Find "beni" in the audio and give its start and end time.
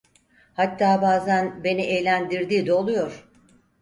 1.63-1.81